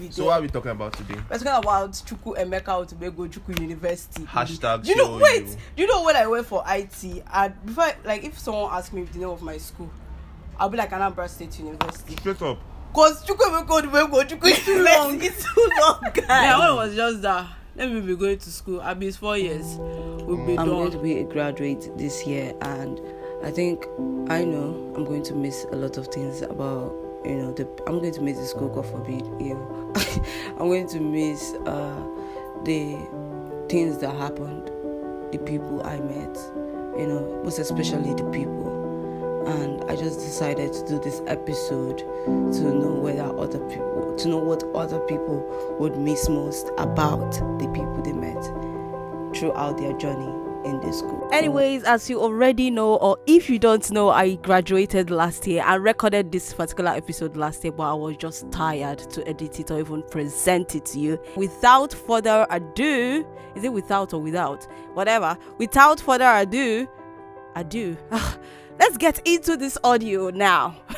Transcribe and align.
be 0.00 0.10
So 0.10 0.24
what 0.26 0.38
are 0.38 0.42
we 0.42 0.48
talking 0.48 0.70
about 0.70 0.92
today? 0.94 1.14
We're 1.30 1.38
talking 1.38 1.64
about 1.64 1.90
Chuku 1.92 2.36
Emeka 2.36 2.64
Otubego 2.86 3.28
Chuku 3.28 3.58
University. 3.60 4.22
Hashtag 4.24 4.84
Do 4.84 4.90
you 4.90 4.96
know? 4.96 5.18
Wait. 5.18 5.42
you. 5.46 5.56
Do 5.76 5.82
you 5.82 5.86
know 5.88 6.02
when 6.04 6.16
I 6.16 6.26
went 6.26 6.46
for 6.46 6.62
IT? 6.66 7.22
And 7.32 7.66
before, 7.66 7.84
I- 7.84 7.96
like, 8.04 8.24
if 8.24 8.38
someone 8.38 8.70
asked 8.72 8.92
me 8.92 9.02
the 9.02 9.18
name 9.18 9.28
of 9.30 9.42
my 9.42 9.58
school, 9.58 9.90
I'll 10.58 10.68
be 10.68 10.76
like 10.78 10.90
Anambra 10.90 11.28
State 11.28 11.58
University. 11.58 12.16
Straight 12.16 12.42
up. 12.42 12.58
Cause 12.94 13.24
Chuku 13.26 13.38
Emeka 13.38 13.66
Otubego 13.82 14.22
Chuku 14.28 14.48
it's 14.48 14.64
too 14.64 14.82
long. 14.84 15.22
It's 15.22 15.44
too 15.44 15.70
long, 15.80 16.00
guys. 16.14 16.24
Yeah, 16.28 16.72
it 16.72 16.74
was 16.74 16.94
just 16.96 17.22
that. 17.22 17.46
Let 17.76 17.92
me 17.92 18.00
be 18.00 18.16
going 18.16 18.38
to 18.38 18.50
school. 18.50 18.80
I 18.80 18.94
mean, 18.94 19.08
it's 19.08 19.18
four 19.18 19.36
years. 19.38 19.76
We'll 19.76 20.44
be 20.44 20.58
I'm 20.58 20.66
going 20.68 20.90
to 20.90 20.96
done. 20.96 21.02
be 21.04 21.18
a 21.20 21.24
graduate 21.24 21.90
this 21.96 22.26
year, 22.26 22.52
and 22.62 23.00
I 23.44 23.52
think 23.52 23.86
I 24.28 24.42
know 24.42 24.92
I'm 24.96 25.04
going 25.04 25.22
to 25.24 25.34
miss 25.34 25.64
a 25.70 25.76
lot 25.76 25.96
of 25.96 26.08
things 26.08 26.42
about 26.42 26.92
you 27.28 27.36
know 27.36 27.52
the. 27.52 27.68
I'm 27.86 28.00
going 28.00 28.12
to 28.12 28.22
miss 28.22 28.38
the 28.38 28.46
school, 28.46 28.68
God 28.68 28.86
forbid. 28.86 29.24
You 29.40 29.54
know, 29.54 29.92
I'm 30.58 30.68
going 30.68 30.88
to 30.88 31.00
miss 31.00 31.54
uh, 31.66 32.02
the 32.64 32.96
things 33.68 33.98
that 33.98 34.14
happened, 34.16 34.68
the 35.32 35.38
people 35.38 35.82
I 35.84 35.98
met. 36.00 36.36
You 36.98 37.06
know, 37.06 37.42
most 37.44 37.58
especially 37.58 38.14
the 38.14 38.28
people. 38.30 38.76
And 39.46 39.82
I 39.90 39.96
just 39.96 40.20
decided 40.20 40.72
to 40.72 40.86
do 40.86 40.98
this 40.98 41.22
episode 41.26 41.98
to 41.98 42.60
know 42.60 42.94
whether 42.94 43.24
other 43.38 43.60
people, 43.68 44.14
to 44.18 44.28
know 44.28 44.38
what 44.38 44.64
other 44.74 44.98
people 45.00 45.76
would 45.78 45.96
miss 45.96 46.28
most 46.28 46.70
about 46.76 47.32
the 47.58 47.70
people 47.72 48.02
they 48.02 48.12
met 48.12 48.42
throughout 49.34 49.78
their 49.78 49.92
journey 49.94 50.47
in 50.68 50.80
the 50.80 50.92
school. 50.92 51.28
Anyways, 51.32 51.84
as 51.84 52.08
you 52.08 52.20
already 52.20 52.70
know, 52.70 52.96
or 52.96 53.18
if 53.26 53.48
you 53.48 53.58
don't 53.58 53.90
know, 53.90 54.10
I 54.10 54.36
graduated 54.36 55.10
last 55.10 55.46
year. 55.46 55.62
I 55.64 55.74
recorded 55.74 56.30
this 56.30 56.52
particular 56.52 56.90
episode 56.90 57.36
last 57.36 57.64
year, 57.64 57.72
but 57.72 57.90
I 57.90 57.94
was 57.94 58.16
just 58.16 58.50
tired 58.52 58.98
to 59.10 59.26
edit 59.26 59.58
it 59.58 59.70
or 59.70 59.80
even 59.80 60.02
present 60.04 60.74
it 60.74 60.84
to 60.86 60.98
you. 60.98 61.18
Without 61.36 61.92
further 61.92 62.46
ado, 62.50 63.26
is 63.54 63.64
it 63.64 63.72
without 63.72 64.12
or 64.12 64.20
without? 64.20 64.66
Whatever. 64.94 65.36
Without 65.58 66.00
further 66.00 66.30
ado, 66.30 66.88
ado. 67.54 67.96
Let's 68.78 68.96
get 68.96 69.26
into 69.26 69.56
this 69.56 69.76
audio 69.82 70.30
now. 70.30 70.76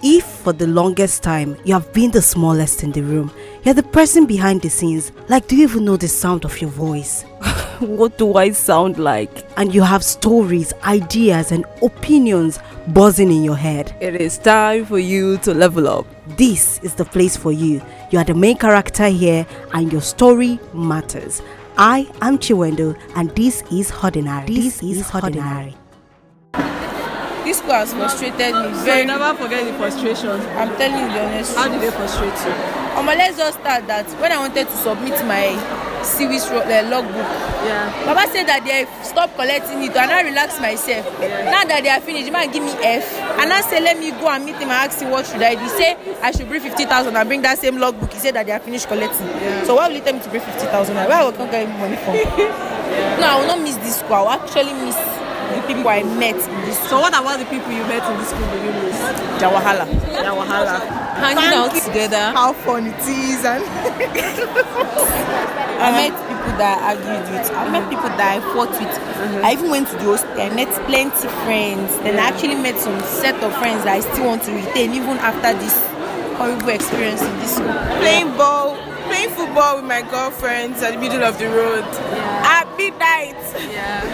If 0.00 0.24
for 0.24 0.52
the 0.52 0.68
longest 0.68 1.24
time 1.24 1.56
you 1.64 1.74
have 1.74 1.92
been 1.92 2.12
the 2.12 2.22
smallest 2.22 2.84
in 2.84 2.92
the 2.92 3.02
room, 3.02 3.32
you're 3.68 3.74
the 3.74 3.82
person 3.82 4.24
behind 4.24 4.62
the 4.62 4.70
scenes, 4.70 5.12
like, 5.28 5.46
do 5.46 5.54
you 5.54 5.64
even 5.64 5.84
know 5.84 5.98
the 5.98 6.08
sound 6.08 6.46
of 6.46 6.58
your 6.58 6.70
voice? 6.70 7.24
what 7.80 8.16
do 8.16 8.32
I 8.32 8.52
sound 8.52 8.96
like? 8.96 9.46
And 9.58 9.74
you 9.74 9.82
have 9.82 10.02
stories, 10.02 10.72
ideas, 10.84 11.52
and 11.52 11.66
opinions 11.82 12.60
buzzing 12.86 13.30
in 13.30 13.44
your 13.44 13.58
head. 13.58 13.94
It 14.00 14.22
is 14.22 14.38
time 14.38 14.86
for 14.86 14.98
you 14.98 15.36
to 15.38 15.52
level 15.52 15.86
up. 15.86 16.06
This 16.38 16.78
is 16.82 16.94
the 16.94 17.04
place 17.04 17.36
for 17.36 17.52
you. 17.52 17.82
You 18.10 18.20
are 18.20 18.24
the 18.24 18.32
main 18.32 18.56
character 18.56 19.08
here, 19.08 19.46
and 19.74 19.92
your 19.92 20.00
story 20.00 20.58
matters. 20.72 21.42
I 21.76 22.10
am 22.22 22.38
Chiwendo, 22.38 22.98
and 23.16 23.28
this 23.36 23.62
is 23.70 23.92
Ordinary. 24.02 24.46
This, 24.46 24.82
is 24.82 25.14
Ordinary. 25.14 25.76
This 27.44 27.58
school 27.58 27.72
has 27.72 27.92
frustrated 27.92 28.54
me 28.54 28.72
very. 28.86 29.04
never 29.04 29.34
forget 29.34 29.70
the 29.70 29.76
frustrations. 29.76 30.42
I'm 30.56 30.74
telling 30.78 31.04
you 31.04 31.12
the 31.12 31.22
honest 31.22 31.54
How 31.54 31.66
truth. 31.66 31.82
did 31.82 31.92
they 31.92 31.94
frustrate 31.94 32.46
you? 32.46 32.77
Um, 32.98 33.06
let's 33.06 33.38
just 33.38 33.60
start 33.60 33.86
that 33.86 34.10
when 34.20 34.32
I 34.32 34.38
wanted 34.38 34.66
to 34.66 34.76
submit 34.82 35.14
my 35.24 35.54
series 36.02 36.42
uh, 36.50 36.58
logbook, 36.90 37.14
Yeah. 37.62 37.86
Baba 38.04 38.26
said 38.32 38.48
that 38.50 38.64
they 38.66 38.90
stop 39.06 39.30
collecting 39.36 39.84
it 39.86 39.94
and 39.94 40.10
I 40.10 40.22
relax 40.22 40.58
myself. 40.58 41.06
Now 41.22 41.62
that 41.62 41.80
they 41.86 41.90
are 41.90 42.00
finished, 42.00 42.26
the 42.26 42.32
man 42.32 42.50
give 42.50 42.64
me 42.64 42.72
F. 42.82 43.06
And 43.38 43.52
I 43.52 43.60
say, 43.62 43.78
let 43.80 43.98
me 44.00 44.10
go 44.10 44.26
and 44.28 44.44
meet 44.44 44.56
him 44.56 44.66
and 44.74 44.90
ask 44.90 44.98
him 44.98 45.10
what 45.10 45.26
should 45.26 45.40
I 45.42 45.54
do. 45.54 45.62
He 45.62 45.68
say 45.78 45.94
I 46.22 46.32
should 46.32 46.48
bring 46.48 46.60
50,000 46.60 47.14
and 47.14 47.28
bring 47.28 47.42
that 47.42 47.58
same 47.58 47.78
logbook. 47.78 48.12
He 48.12 48.18
said 48.18 48.34
that 48.34 48.46
they 48.46 48.52
are 48.52 48.58
finished 48.58 48.88
collecting. 48.88 49.28
So 49.64 49.76
why 49.76 49.86
will 49.86 49.94
he 49.94 50.00
tell 50.00 50.14
me 50.14 50.20
to 50.20 50.28
bring 50.30 50.42
50,000? 50.42 50.96
Where 50.96 51.12
I 51.12 51.22
will 51.22 51.32
come 51.32 51.50
get 51.50 51.68
money 51.78 51.96
from? 52.02 52.14
no, 53.22 53.26
I 53.30 53.36
will 53.38 53.46
not 53.46 53.60
miss 53.62 53.76
this 53.78 54.00
school. 54.00 54.14
I 54.14 54.20
will 54.22 54.30
actually 54.42 54.74
miss 54.74 54.98
the 55.54 55.62
people 55.66 55.88
I 55.88 56.02
met 56.02 56.36
in 56.36 56.60
this 56.66 56.78
So, 56.88 57.00
what 57.00 57.12
about 57.12 57.38
the 57.38 57.46
people 57.46 57.70
you 57.72 57.82
met 57.84 58.02
in 58.10 58.16
the 58.18 58.24
school 58.24 58.46
did 58.52 58.64
you 58.64 58.72
miss? 58.82 58.98
their 59.40 59.50
wahala. 59.50 59.86
Yeah, 60.12 60.34
wahala. 60.34 60.80
Hanging 61.18 61.54
out 61.54 61.74
together. 61.74 62.32
How 62.34 62.52
fun 62.52 62.86
it 62.86 62.98
is 63.06 63.44
and 63.44 63.62
I 65.78 65.90
met 65.94 66.10
people 66.10 66.52
that 66.58 66.82
I 66.82 66.94
argued 66.98 67.30
with. 67.30 67.50
I 67.54 67.70
met 67.70 67.88
people 67.88 68.10
that 68.18 68.30
I 68.36 68.40
fought 68.52 68.70
with. 68.74 69.44
I 69.44 69.52
even 69.52 69.70
went 69.70 69.86
to 69.88 69.94
the 69.96 70.04
hostel. 70.10 70.30
I 70.40 70.50
met 70.50 70.68
plenty 70.86 71.28
friends. 71.46 71.94
Then 72.02 72.18
I 72.18 72.28
actually 72.34 72.56
met 72.56 72.78
some 72.78 72.98
set 73.02 73.38
of 73.42 73.54
friends 73.58 73.84
that 73.84 73.94
I 73.94 74.00
still 74.00 74.26
want 74.26 74.42
to 74.44 74.52
retain 74.52 74.92
even 74.92 75.18
after 75.22 75.54
this 75.58 75.74
horrible 76.36 76.70
experience 76.70 77.22
in 77.22 77.34
this 77.38 77.54
school. 77.56 77.70
playing 78.02 78.34
ball, 78.36 78.74
playing 79.06 79.30
football 79.30 79.76
with 79.76 79.84
my 79.86 80.02
girlfriends 80.02 80.82
at 80.82 80.94
the 80.94 80.98
middle 81.00 81.22
of 81.22 81.38
the 81.38 81.46
road. 81.48 81.86
At 82.44 82.66
midnight. 82.76 83.36
Yeah. 83.70 84.04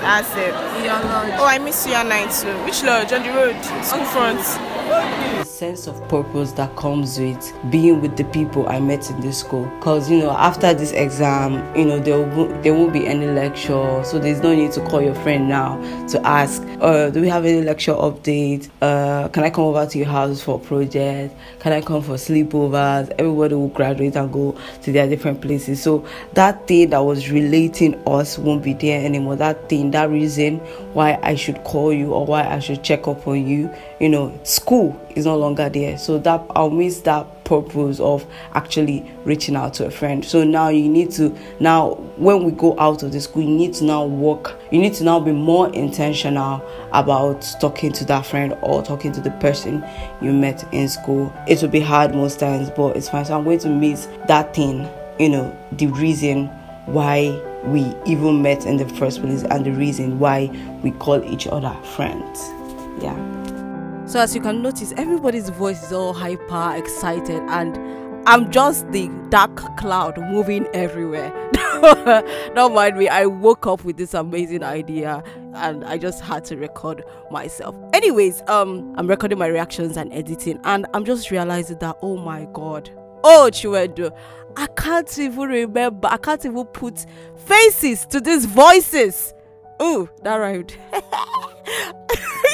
That's 0.00 0.30
it. 0.36 0.54
Your 0.84 0.94
lodge. 0.94 1.32
Oh, 1.38 1.44
I 1.46 1.58
miss 1.58 1.86
you 1.86 1.94
at 1.94 2.06
night 2.06 2.30
too. 2.32 2.54
Which 2.64 2.82
lodge? 2.82 3.12
On 3.12 3.22
the 3.22 3.30
road? 3.30 3.56
School 3.84 4.04
front. 4.06 5.49
Sense 5.60 5.86
of 5.88 6.08
purpose 6.08 6.52
that 6.52 6.74
comes 6.74 7.18
with 7.18 7.52
being 7.70 8.00
with 8.00 8.16
the 8.16 8.24
people 8.24 8.66
I 8.66 8.80
met 8.80 9.10
in 9.10 9.20
this 9.20 9.40
school. 9.40 9.70
Cause 9.82 10.10
you 10.10 10.20
know, 10.20 10.30
after 10.30 10.72
this 10.72 10.92
exam, 10.92 11.76
you 11.76 11.84
know, 11.84 11.98
there 11.98 12.18
won't, 12.18 12.62
there 12.62 12.72
won't 12.72 12.94
be 12.94 13.06
any 13.06 13.26
lecture, 13.26 14.02
so 14.02 14.18
there's 14.18 14.40
no 14.40 14.54
need 14.54 14.72
to 14.72 14.80
call 14.86 15.02
your 15.02 15.14
friend 15.16 15.50
now 15.50 15.76
to 16.06 16.26
ask, 16.26 16.62
uh, 16.80 17.10
do 17.10 17.20
we 17.20 17.28
have 17.28 17.44
any 17.44 17.60
lecture 17.60 17.92
update? 17.92 18.70
Uh, 18.80 19.28
can 19.28 19.44
I 19.44 19.50
come 19.50 19.64
over 19.64 19.84
to 19.84 19.98
your 19.98 20.06
house 20.06 20.40
for 20.42 20.56
a 20.56 20.58
project? 20.58 21.36
Can 21.58 21.74
I 21.74 21.82
come 21.82 22.00
for 22.00 22.14
sleepovers? 22.14 23.10
Everybody 23.18 23.54
will 23.54 23.68
graduate 23.68 24.16
and 24.16 24.32
go 24.32 24.58
to 24.80 24.92
their 24.92 25.10
different 25.10 25.42
places. 25.42 25.82
So 25.82 26.06
that 26.32 26.66
thing 26.68 26.88
that 26.88 27.00
was 27.00 27.30
relating 27.30 27.96
us 28.08 28.38
won't 28.38 28.64
be 28.64 28.72
there 28.72 29.04
anymore. 29.04 29.36
That 29.36 29.68
thing, 29.68 29.90
that 29.90 30.08
reason 30.08 30.56
why 30.94 31.18
I 31.22 31.34
should 31.34 31.62
call 31.64 31.92
you 31.92 32.14
or 32.14 32.24
why 32.24 32.48
I 32.48 32.60
should 32.60 32.82
check 32.82 33.06
up 33.06 33.28
on 33.28 33.46
you, 33.46 33.70
you 34.00 34.08
know, 34.08 34.36
school 34.44 34.98
is 35.14 35.26
no 35.26 35.36
longer 35.36 35.68
there. 35.68 35.98
So 35.98 36.18
that 36.18 36.44
I'll 36.56 36.70
miss 36.70 37.00
that 37.02 37.44
purpose 37.44 38.00
of 38.00 38.24
actually 38.54 39.10
reaching 39.24 39.56
out 39.56 39.74
to 39.74 39.86
a 39.86 39.90
friend. 39.90 40.24
So 40.24 40.42
now 40.42 40.68
you 40.68 40.88
need 40.88 41.10
to 41.12 41.36
now 41.60 41.94
when 42.16 42.44
we 42.44 42.52
go 42.52 42.78
out 42.78 43.02
of 43.02 43.12
the 43.12 43.20
school, 43.20 43.42
you 43.42 43.50
need 43.50 43.74
to 43.74 43.84
now 43.84 44.06
work. 44.06 44.58
You 44.70 44.80
need 44.80 44.94
to 44.94 45.04
now 45.04 45.20
be 45.20 45.32
more 45.32 45.68
intentional 45.74 46.64
about 46.92 47.42
talking 47.60 47.92
to 47.92 48.04
that 48.06 48.24
friend 48.24 48.56
or 48.62 48.82
talking 48.82 49.12
to 49.12 49.20
the 49.20 49.32
person 49.32 49.84
you 50.22 50.32
met 50.32 50.66
in 50.72 50.88
school. 50.88 51.32
It 51.46 51.60
will 51.60 51.68
be 51.68 51.80
hard 51.80 52.14
most 52.14 52.40
times, 52.40 52.70
but 52.70 52.96
it's 52.96 53.10
fine. 53.10 53.26
So 53.26 53.36
I'm 53.36 53.44
going 53.44 53.58
to 53.60 53.68
miss 53.68 54.08
that 54.28 54.54
thing, 54.54 54.88
you 55.18 55.28
know, 55.28 55.56
the 55.72 55.88
reason 55.88 56.46
why 56.86 57.38
we 57.64 57.94
even 58.06 58.40
met 58.40 58.64
in 58.64 58.78
the 58.78 58.88
first 58.88 59.20
place 59.20 59.42
and 59.42 59.66
the 59.66 59.72
reason 59.72 60.18
why 60.18 60.46
we 60.82 60.92
call 60.92 61.22
each 61.24 61.46
other 61.46 61.76
friends. 61.94 62.48
Yeah. 63.02 63.39
So 64.10 64.18
as 64.18 64.34
you 64.34 64.40
can 64.40 64.60
notice, 64.60 64.92
everybody's 64.96 65.50
voice 65.50 65.84
is 65.84 65.92
all 65.92 66.12
hyper 66.12 66.74
excited, 66.74 67.40
and 67.48 67.78
I'm 68.26 68.50
just 68.50 68.90
the 68.90 69.08
dark 69.28 69.54
cloud 69.76 70.18
moving 70.18 70.66
everywhere. 70.74 71.30
Don't 72.56 72.74
mind 72.74 72.98
me. 72.98 73.08
I 73.08 73.26
woke 73.26 73.68
up 73.68 73.84
with 73.84 73.98
this 73.98 74.12
amazing 74.12 74.64
idea, 74.64 75.22
and 75.54 75.84
I 75.84 75.96
just 75.96 76.22
had 76.22 76.44
to 76.46 76.56
record 76.56 77.04
myself. 77.30 77.76
Anyways, 77.92 78.42
um, 78.48 78.92
I'm 78.98 79.06
recording 79.06 79.38
my 79.38 79.46
reactions 79.46 79.96
and 79.96 80.12
editing, 80.12 80.58
and 80.64 80.86
I'm 80.92 81.04
just 81.04 81.30
realizing 81.30 81.78
that 81.78 81.96
oh 82.02 82.16
my 82.16 82.48
god, 82.52 82.90
oh 83.22 83.48
Chiwedo, 83.52 84.10
I 84.56 84.66
can't 84.76 85.18
even 85.20 85.48
remember. 85.48 86.08
I 86.08 86.16
can't 86.16 86.44
even 86.44 86.64
put 86.64 87.06
faces 87.46 88.06
to 88.06 88.20
these 88.20 88.44
voices. 88.44 89.34
Ooh, 89.80 90.10
that 90.24 90.34
rhymed. 90.34 90.76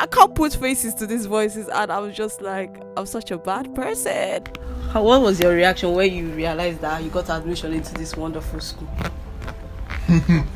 I 0.00 0.06
can't 0.06 0.32
put 0.32 0.54
faces 0.54 0.94
to 0.94 1.06
these 1.06 1.26
voices, 1.26 1.68
and 1.68 1.90
I 1.90 1.98
was 1.98 2.16
just 2.16 2.40
like, 2.40 2.80
I'm 2.96 3.04
such 3.06 3.32
a 3.32 3.38
bad 3.38 3.74
person. 3.74 4.44
How, 4.92 5.02
what 5.02 5.20
was 5.22 5.40
your 5.40 5.52
reaction 5.52 5.92
when 5.92 6.12
you 6.12 6.28
realized 6.28 6.80
that 6.82 7.02
you 7.02 7.10
got 7.10 7.28
admission 7.28 7.72
into 7.72 7.92
this 7.94 8.16
wonderful 8.16 8.60
school? 8.60 8.88
that 10.08 10.46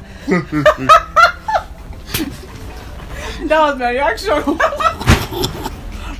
was 3.49 3.79
my 3.79 3.91
reaction. 3.91 4.33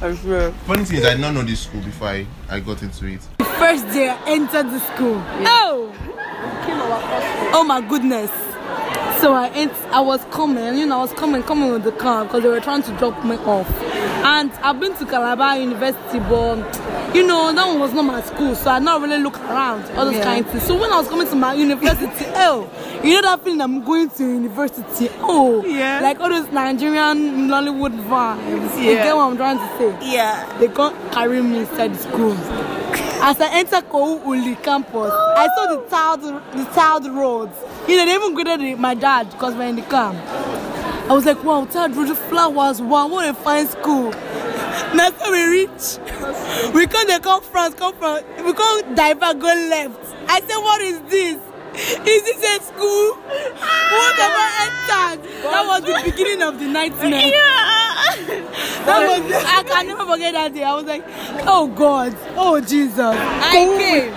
I 0.03 0.17
swear. 0.21 0.51
Funny 0.67 0.85
thing 0.85 0.99
is, 0.99 1.05
I 1.05 1.13
did 1.13 1.21
not 1.21 1.33
know 1.35 1.43
this 1.43 1.61
school 1.61 1.81
before 1.81 2.09
I, 2.09 2.27
I 2.51 2.59
got 2.59 2.83
into 2.83 3.07
it. 3.07 3.21
first 3.39 3.87
day 3.93 4.09
I 4.09 4.19
entered 4.27 4.67
the 4.73 4.81
school. 4.81 5.23
Oh! 5.47 5.95
Oh 7.55 7.63
my 7.63 7.81
goodness. 7.81 8.52
So 9.23 9.35
I 9.35 9.47
ent- 9.55 9.73
I 9.93 10.01
was 10.01 10.21
coming, 10.33 10.77
you 10.77 10.85
know, 10.85 10.99
I 10.99 11.03
was 11.03 11.13
coming, 11.13 11.45
coming 11.45 11.71
with 11.73 11.85
the 11.85 11.93
car 11.93 12.25
because 12.25 12.43
they 12.43 12.49
were 12.49 12.59
trying 12.59 12.83
to 12.83 12.91
drop 12.99 13.25
me 13.25 13.37
off. 13.37 13.71
And 14.25 14.51
I've 14.65 14.81
been 14.81 14.97
to 14.97 15.07
Calabar 15.07 15.59
University, 15.59 16.19
but 16.29 16.59
you 17.15 17.25
know, 17.25 17.53
that 17.53 17.65
one 17.69 17.79
was 17.79 17.93
not 17.93 18.03
my 18.05 18.21
school, 18.23 18.57
so 18.57 18.69
I 18.71 18.81
not 18.81 19.01
really 19.01 19.19
look 19.23 19.39
around, 19.43 19.85
all 19.97 20.07
those 20.07 20.17
Yeah. 20.17 20.25
kind 20.25 20.45
of 20.45 20.51
things. 20.51 20.65
So 20.65 20.75
when 20.77 20.93
I 20.93 20.99
was 20.99 21.07
coming 21.07 21.29
to 21.29 21.37
my 21.37 21.55
university, 21.55 22.25
oh, 22.35 22.69
you 23.05 23.15
know 23.15 23.23
that 23.23 23.45
feeling 23.45 23.61
I'm 23.61 23.85
going 23.85 24.11
to 24.11 24.25
university, 24.25 25.09
oh, 25.21 25.65
Yeah. 25.65 26.01
like 26.03 26.19
all 26.19 26.29
those 26.29 26.51
Nigerian 26.51 27.49
Nollywood 27.49 27.95
vibes. 28.09 28.77
You 28.83 28.91
Yeah. 28.91 29.05
get 29.05 29.15
what 29.17 29.31
I'm 29.31 29.37
trying 29.37 29.59
to 29.59 29.69
say? 29.79 29.97
Yeah. 30.03 30.45
They 30.59 30.67
can't 30.67 30.97
carry 31.13 31.41
me 31.43 31.61
inside 31.61 31.95
the 31.95 31.99
school. 32.03 32.37
As 33.25 33.41
I 33.41 33.49
enter 33.53 33.83
Kou 33.83 34.21
Uli 34.27 34.57
campus, 34.57 35.13
I 35.13 35.47
saw 35.55 35.67
the 35.77 35.81
tiled, 35.89 36.23
the 36.23 36.65
tiled 36.75 37.07
roads. 37.07 37.55
You 37.89 37.97
know, 37.97 38.07
they 38.07 38.15
even 38.15 38.35
greeted 38.35 38.79
my 38.79 38.95
dad 38.95 39.31
because 39.31 39.55
we're 39.55 39.67
in 39.69 39.77
the 39.77 39.83
camp. 39.83 40.17
I 41.11 41.13
was 41.15 41.27
like, 41.27 41.43
wow, 41.43 41.65
tiled 41.65 41.97
roads, 41.97 42.19
flowers, 42.19 42.81
wow, 42.81 43.09
what 43.09 43.29
a 43.29 43.35
fine 43.35 43.67
school. 43.69 44.13
Now 44.95 45.11
so 45.11 45.31
we 45.31 45.45
reach. 45.45 45.99
We 46.75 46.87
come 46.87 47.07
the 47.07 47.21
conference, 47.23 47.75
conference. 47.75 48.25
We 48.45 48.53
come 48.55 48.95
divert, 48.95 49.39
go 49.39 49.47
left. 49.47 49.99
I 50.29 50.41
said, 50.41 50.57
what 50.57 50.81
is 50.81 51.01
this? 51.11 51.37
Is 51.75 52.23
this 52.23 52.61
a 52.61 52.63
school? 52.65 53.13
What 53.17 54.15
have 54.17 54.33
I 54.37 55.17
entered? 55.17 55.25
That 55.43 55.65
was 55.67 55.81
the 55.83 56.11
beginning 56.11 56.43
of 56.43 56.59
the 56.59 56.67
nightmare. 56.67 57.33
That 58.85 59.07
was 59.09 59.45
I 59.47 59.63
can 59.63 59.87
never 59.87 60.05
forget 60.05 60.33
that 60.35 60.55
day. 60.55 60.65
I 60.65 60.75
was 60.75 60.85
like, 60.85 61.03
oh 61.47 61.69
God, 61.69 62.17
oh 62.37 62.61
Jesus. 62.61 62.99
I 62.99 63.53
came. 63.79 64.13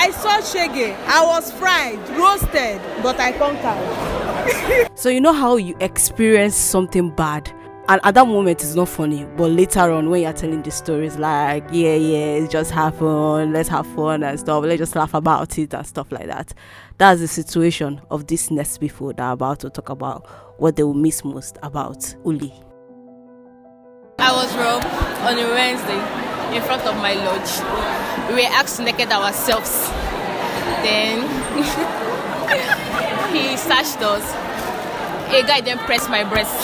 I 0.00 0.12
saw 0.12 0.40
Shege. 0.40 0.96
I 1.06 1.26
was 1.26 1.50
fried, 1.52 1.98
roasted, 2.10 2.80
but 3.02 3.18
I 3.18 3.32
conquered. 3.32 4.88
So 4.98 5.08
you 5.08 5.20
know 5.20 5.32
how 5.32 5.56
you 5.56 5.76
experience 5.80 6.56
something 6.56 7.10
bad 7.10 7.52
and 7.88 8.00
at 8.04 8.14
that 8.14 8.26
moment 8.26 8.62
it's 8.62 8.74
not 8.74 8.88
funny, 8.88 9.24
but 9.36 9.50
later 9.50 9.90
on 9.90 10.10
when 10.10 10.22
you're 10.22 10.32
telling 10.34 10.62
the 10.62 10.70
stories 10.70 11.16
like, 11.16 11.64
yeah, 11.72 11.94
yeah, 11.94 12.36
it's 12.36 12.52
just 12.52 12.70
have 12.70 12.96
fun, 12.98 13.52
let's 13.54 13.68
have 13.70 13.86
fun 13.94 14.22
and 14.22 14.38
stuff, 14.38 14.62
let's 14.64 14.78
just 14.78 14.94
laugh 14.94 15.14
about 15.14 15.56
it 15.58 15.72
and 15.72 15.86
stuff 15.86 16.12
like 16.12 16.26
that. 16.26 16.52
That's 16.98 17.20
the 17.20 17.28
situation 17.28 18.00
of 18.10 18.26
this 18.26 18.50
next 18.50 18.78
people 18.78 19.08
that 19.08 19.20
are 19.20 19.32
about 19.32 19.60
to 19.60 19.70
talk 19.70 19.88
about 19.88 20.26
what 20.60 20.76
they 20.76 20.82
will 20.82 20.92
miss 20.92 21.24
most 21.24 21.58
about 21.62 22.14
Uli. 22.26 22.52
I 24.18 24.32
was 24.32 24.54
robbed 24.56 24.84
on 24.84 25.38
a 25.38 25.48
Wednesday 25.48 26.27
in 26.52 26.62
front 26.62 26.82
of 26.86 26.96
my 26.96 27.14
lodge. 27.14 27.60
We 28.28 28.34
were 28.42 28.48
asked 28.52 28.76
to 28.76 28.82
naked 28.82 29.10
ourselves. 29.10 29.88
Then 30.82 31.22
he 33.34 33.56
searched 33.56 34.02
us. 34.02 34.24
A 35.32 35.42
guy 35.42 35.60
then 35.60 35.78
pressed 35.78 36.08
my 36.08 36.24
breast. 36.24 36.54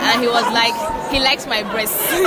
and 0.00 0.22
he 0.22 0.28
was 0.28 0.44
like, 0.52 0.74
he 1.10 1.18
likes 1.20 1.46
my 1.46 1.62
breast. 1.64 1.98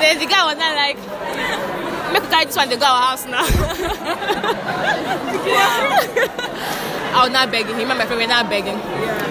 then 0.00 0.18
the 0.18 0.26
guy 0.26 0.44
was 0.44 0.56
not 0.58 0.74
like, 0.74 0.98
make 2.12 2.22
we 2.22 2.28
carry 2.28 2.44
this 2.46 2.56
one 2.56 2.68
to 2.68 2.76
go 2.76 2.86
our 2.86 3.02
house 3.02 3.26
now. 3.26 3.44
I 7.14 7.22
was 7.22 7.30
not 7.32 7.50
begging 7.52 7.76
him 7.76 7.90
and 7.90 7.98
my 7.98 8.06
friend 8.06 8.20
were 8.20 8.26
not 8.26 8.50
begging. 8.50 8.76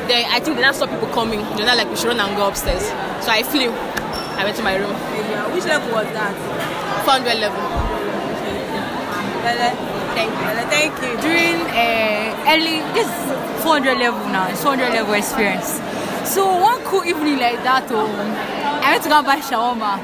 Then 0.07 0.25
I 0.31 0.39
think 0.39 0.55
they 0.55 0.61
now 0.61 0.71
saw 0.71 0.87
people 0.87 1.09
coming. 1.09 1.41
They're 1.57 1.65
not 1.65 1.75
like 1.77 1.89
we 1.89 1.95
should 1.97 2.07
run 2.07 2.19
and 2.19 2.35
go 2.37 2.47
upstairs. 2.47 2.83
So 3.25 3.31
I 3.31 3.43
flew. 3.43 3.73
I 4.37 4.43
went 4.43 4.57
to 4.57 4.63
my 4.63 4.75
room. 4.75 4.93
Which 5.53 5.65
level 5.65 5.91
was 5.93 6.07
that? 6.13 6.33
400 7.05 7.39
level. 7.39 7.93
Thank 9.43 10.31
you. 10.31 10.43
Thank 10.69 10.93
you. 11.01 11.21
during 11.21 11.59
uh, 11.71 12.47
early 12.47 12.79
this 12.93 13.07
is 13.07 13.63
400 13.63 13.97
level 13.97 14.19
now 14.29 14.47
it's 14.47 14.61
400 14.63 14.93
level 14.93 15.13
experience 15.13 15.79
so 16.23 16.47
one 16.59 16.79
cool 16.83 17.03
evening 17.03 17.39
like 17.39 17.61
that 17.63 17.83
oh 17.91 18.07
i 18.83 18.91
went 18.91 19.03
to 19.03 19.09
go 19.09 19.17
and 19.17 19.25
buy 19.27 19.39
shawarma 19.39 19.99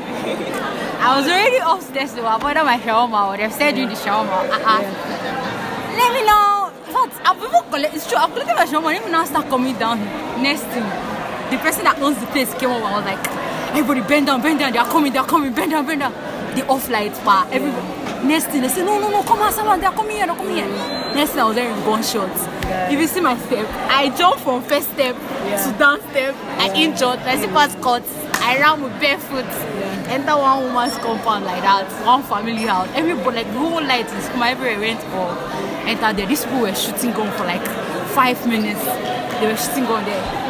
i 0.99 1.15
was 1.15 1.27
already 1.27 1.57
upstairs 1.57 2.13
to 2.13 2.21
avoid 2.35 2.55
my 2.55 2.77
shawarma 2.79 3.31
or 3.33 3.37
they've 3.37 3.53
said 3.53 3.75
doing 3.75 3.87
the 3.89 3.95
shawarma 3.95 4.43
uh-uh. 4.51 4.81
let 5.99 6.09
me 6.13 6.21
know 6.27 6.71
fact 6.91 7.15
i've 7.23 7.37
even 7.37 7.63
collect 7.71 7.95
it's 7.95 8.07
true 8.09 8.17
i've 8.17 8.31
collected 8.31 8.55
my 8.55 8.65
shawarma 8.65 8.91
let 8.95 9.05
me 9.05 9.11
now 9.11 9.23
start 9.25 9.47
coming 9.49 9.77
down 9.77 9.99
next 10.43 10.63
thing 10.75 10.83
the 11.51 11.57
person 11.63 11.83
that 11.83 11.97
owns 12.01 12.19
the 12.19 12.27
place 12.27 12.53
came 12.55 12.69
over 12.71 12.85
and 12.85 12.95
was 12.95 13.05
like 13.05 13.38
everybody 13.79 14.05
bend 14.09 14.27
down 14.27 14.41
bend 14.41 14.59
down 14.59 14.73
they 14.73 14.77
are 14.77 14.89
coming 14.89 15.13
they 15.13 15.19
are 15.19 15.25
coming 15.25 15.53
bend 15.53 15.71
down 15.71 15.85
bend 15.85 16.01
down. 16.01 16.11
The 16.53 16.67
off 16.67 16.89
lights 16.89 17.17
bar 17.19 17.47
everybody 17.49 17.87
next 18.27 18.47
thing 18.47 18.61
they 18.61 18.67
say 18.67 18.83
no 18.83 18.99
no 18.99 19.09
no 19.09 19.23
come 19.23 19.39
on 19.39 19.53
someone 19.53 19.79
they're 19.79 19.91
coming 19.91 20.17
here 20.17 20.25
they're 20.27 20.35
coming 20.35 20.55
here. 20.57 20.67
Next 21.15 21.31
thing 21.31 21.39
i 21.39 21.43
was 21.45 21.55
hearing 21.55 21.79
gunshots. 21.85 22.43
If 22.91 22.99
you 22.99 23.07
see 23.07 23.21
my 23.21 23.37
step 23.37 23.65
i 23.89 24.09
jump 24.17 24.41
from 24.41 24.61
first 24.63 24.91
step 24.91 25.15
to 25.15 25.75
down 25.79 26.01
step. 26.09 26.35
I 26.57 26.73
injured 26.75 27.19
my 27.19 27.37
slippers 27.37 27.75
cut 27.81 28.03
i 28.41 28.59
ran 28.59 28.81
with 28.83 28.99
barefoot. 28.99 29.45
Enter 30.09 30.35
one 30.35 30.63
woman's 30.65 30.97
compound 30.97 31.45
like 31.45 31.61
that 31.61 31.87
one 32.05 32.23
family 32.23 32.65
house. 32.65 32.89
Everybody 32.95 33.37
like 33.37 33.47
the 33.47 33.59
whole 33.59 33.83
light 33.83 34.11
in 34.11 34.21
school 34.21 34.43
everywhere 34.43 34.79
went 34.79 35.05
off 35.15 35.37
enter 35.87 36.11
there. 36.11 36.27
These 36.27 36.43
people 36.43 36.61
were 36.61 36.75
shooting 36.75 37.11
gun 37.13 37.31
for 37.37 37.45
like 37.45 37.65
five 38.11 38.45
minutes. 38.45 38.83
They 39.39 39.47
were 39.47 39.55
shooting 39.55 39.85
gun 39.85 40.03
there. 40.03 40.49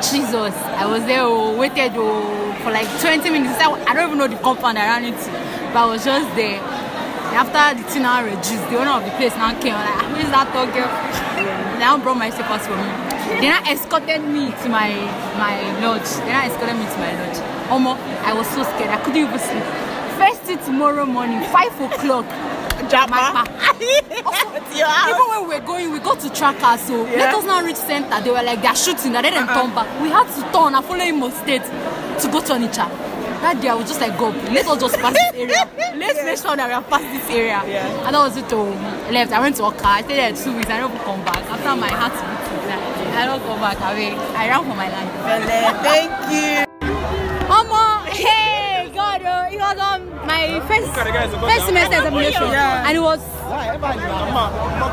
Jesus, 0.00 0.54
I 0.54 0.86
was 0.86 1.04
there, 1.04 1.22
oh, 1.22 1.56
waited 1.56 1.92
oh, 1.94 2.41
for 2.62 2.70
like 2.70 2.88
20 3.00 3.30
minutes. 3.30 3.58
I, 3.60 3.70
I 3.86 3.94
don't 3.94 4.06
even 4.08 4.18
know 4.18 4.28
the 4.28 4.36
compound 4.42 4.78
I 4.78 4.86
ran 4.86 5.04
into, 5.04 5.30
but 5.74 5.82
I 5.82 5.86
was 5.86 6.04
just 6.04 6.28
there. 6.36 6.60
And 6.60 7.36
after 7.40 7.82
the 7.82 7.88
thing 7.88 8.02
now 8.02 8.22
reduced, 8.24 8.64
the 8.70 8.78
owner 8.78 8.90
of 9.00 9.04
the 9.04 9.10
place 9.16 9.34
now 9.36 9.52
came. 9.60 9.74
I'm 9.74 9.84
like, 9.86 9.98
"Ah, 9.98 10.08
who 10.12 10.16
is 10.20 10.30
that 10.30 10.46
tall 10.52 10.66
girl? 10.70 10.90
They 11.36 11.78
now 11.80 11.96
brought 11.98 12.18
my 12.18 12.30
slippers 12.30 12.66
for 12.68 12.76
me. 12.76 12.88
They 13.40 13.48
now 13.48 13.62
escorted 13.70 14.22
me 14.22 14.52
to 14.62 14.66
my 14.68 14.92
my 15.40 15.56
lodge. 15.80 16.06
They 16.22 16.32
now 16.32 16.44
escorted 16.46 16.76
me 16.76 16.84
to 16.84 16.98
my 17.00 17.12
lodge. 17.18 17.38
Omo, 17.72 17.96
I 18.26 18.32
was 18.34 18.46
so 18.52 18.62
scared. 18.62 18.90
I 18.92 18.98
couldn't 19.02 19.22
even 19.24 19.38
sleep. 19.38 19.64
First 20.20 20.42
thing 20.42 20.58
tomorrow 20.58 21.06
morning, 21.06 21.40
5 21.48 21.80
o'clock. 21.88 22.26
Japa. 22.92 23.48
Even 24.72 25.26
when 25.28 25.48
we 25.48 25.54
were 25.54 25.60
going, 25.64 25.90
we 25.92 25.98
got 26.00 26.20
to 26.20 26.30
trackers. 26.30 26.80
So 26.86 27.02
let 27.04 27.34
us 27.34 27.44
now 27.44 27.64
reach 27.64 27.76
center. 27.76 28.20
They 28.20 28.30
were 28.30 28.42
like, 28.42 28.60
they're 28.62 28.76
shooting. 28.76 29.16
And 29.16 29.24
then 29.24 29.34
them 29.34 29.46
turn 29.48 29.74
back. 29.74 29.88
We 30.02 30.08
had 30.10 30.26
to 30.28 30.42
turn 30.52 30.74
and 30.74 30.84
follow 30.84 31.00
Imo 31.04 31.30
State 31.30 31.62
to 32.22 32.28
go 32.30 32.40
to 32.40 32.52
Onitsha. 32.54 32.86
That 33.42 33.60
day 33.60 33.68
I 33.68 33.74
was 33.74 33.88
just 33.88 34.00
like, 34.00 34.16
God, 34.16 34.34
let 34.52 34.66
us 34.66 34.80
just 34.80 34.96
pass 34.98 35.12
this 35.12 35.34
area. 35.34 35.68
Let's 35.96 36.22
make 36.24 36.38
sure 36.38 36.56
that 36.56 36.66
we 36.68 36.72
have 36.74 36.88
passed 36.88 37.10
this 37.10 37.28
area. 37.30 37.58
And 38.06 38.14
that 38.14 38.18
was 38.18 38.36
it. 38.36 38.46
Oh, 38.52 38.70
left. 39.10 39.32
I 39.32 39.40
went 39.40 39.56
to 39.56 39.64
Oka. 39.64 39.84
I 39.86 40.02
stayed 40.02 40.16
there 40.18 40.32
two 40.32 40.54
weeks. 40.56 40.70
I 40.70 40.78
don't 40.78 40.96
come 41.02 41.24
back. 41.24 41.42
After 41.50 41.74
my 41.74 41.88
heart 41.90 42.12
beat, 42.14 42.66
like, 42.70 43.14
I 43.18 43.26
don't 43.26 43.42
come 43.42 43.58
back. 43.60 43.80
I 43.80 43.94
mean, 43.98 44.14
I 44.14 44.48
ran 44.48 44.62
for 44.62 44.76
my 44.78 44.88
life. 44.88 45.10
Thank 45.82 46.10
you. 46.30 46.64
Omo, 47.50 48.06
hey, 48.06 48.90
God, 48.94 49.22
uh, 49.22 49.48
it 49.50 49.58
was 49.58 49.78
on 49.78 50.06
my 50.26 50.60
first 50.68 50.86
first 50.94 51.66
semester 51.66 51.96
examination, 51.96 52.42
Yeah. 52.42 52.86
and 52.86 52.96
it 52.96 53.00
was 53.00 53.20